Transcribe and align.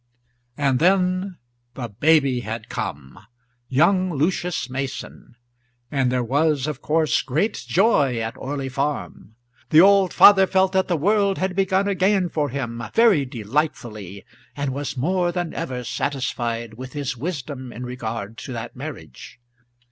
And 0.57 0.79
then 0.79 1.37
the 1.75 1.87
baby 1.87 2.39
had 2.39 2.69
come, 2.69 3.19
young 3.69 4.11
Lucius 4.11 4.67
Mason, 4.67 5.35
and 5.91 6.11
there 6.11 6.23
was 6.23 6.65
of 6.65 6.81
course 6.81 7.21
great 7.21 7.53
joy 7.67 8.17
at 8.17 8.35
Orley 8.35 8.67
Farm. 8.67 9.35
The 9.69 9.79
old 9.81 10.11
father 10.11 10.47
felt 10.47 10.71
that 10.71 10.87
the 10.87 10.97
world 10.97 11.37
had 11.37 11.55
begun 11.55 11.87
again 11.87 12.29
for 12.29 12.49
him, 12.49 12.83
very 12.95 13.25
delightfully, 13.25 14.25
and 14.55 14.71
was 14.73 14.97
more 14.97 15.31
than 15.31 15.53
ever 15.53 15.83
satisfied 15.83 16.73
with 16.73 16.93
his 16.93 17.15
wisdom 17.15 17.71
in 17.71 17.85
regard 17.85 18.39
to 18.39 18.53
that 18.53 18.75
marriage. 18.75 19.39